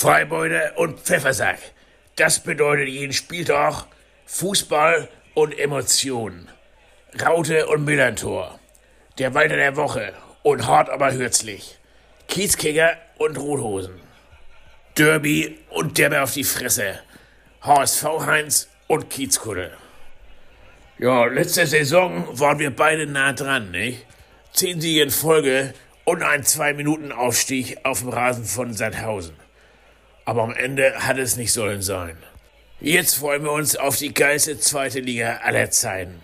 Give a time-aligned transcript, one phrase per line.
[0.00, 1.58] Freibeuter und Pfeffersack.
[2.16, 3.84] Das bedeutet jeden Spieltag
[4.24, 6.48] Fußball und Emotionen.
[7.22, 8.58] Raute und Millantor.
[9.18, 11.78] Der Walter der Woche und hart aber hürzlich.
[12.28, 14.00] Kiezkicker und Rothosen.
[14.96, 17.00] Derby und Derbe auf die Fresse.
[17.60, 19.70] HSV Heinz und Kiezkuddel.
[20.98, 24.06] Ja, letzte Saison waren wir beide nah dran, nicht?
[24.54, 25.74] Zehn Siege in Folge
[26.06, 29.49] und ein Zwei-Minuten-Aufstieg auf dem Rasen von Sandhausen.
[30.24, 32.16] Aber am Ende hat es nicht sollen sein.
[32.80, 36.20] Jetzt freuen wir uns auf die geilste zweite Liga aller Zeiten.